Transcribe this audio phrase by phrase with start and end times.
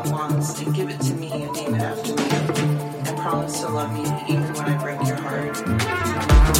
[0.00, 2.22] at once and give it to me and name it after me.
[3.08, 4.00] And promise to love me
[4.32, 6.59] even when I break your heart.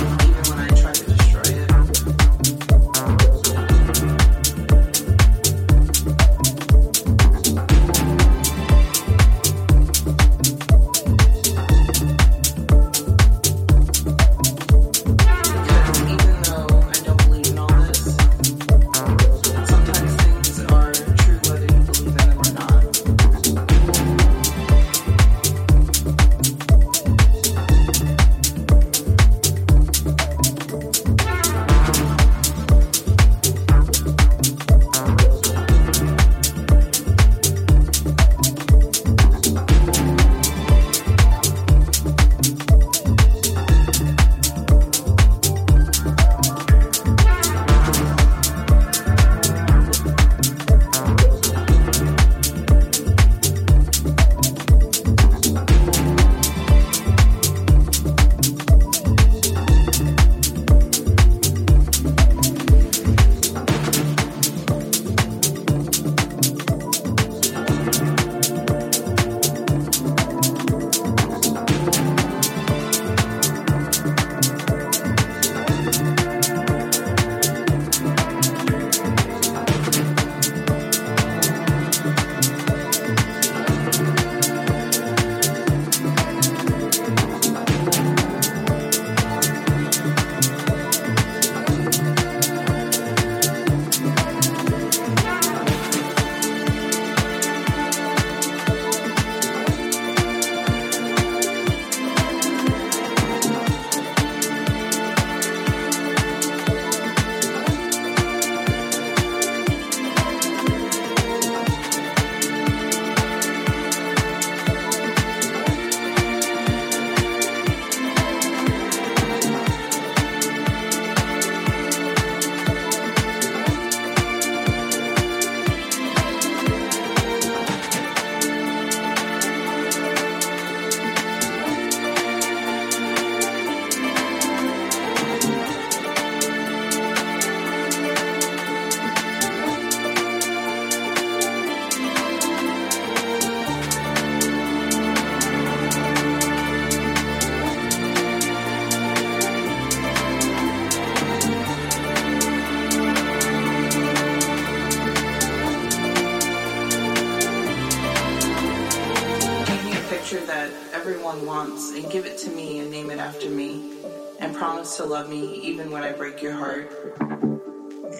[166.30, 166.90] Break your heart.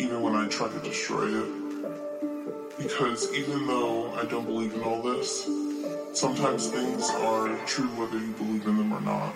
[0.01, 1.49] Even when I try to destroy it.
[2.79, 5.49] Because even though I don't believe in all this,
[6.13, 9.35] sometimes things are true whether you believe in them or not.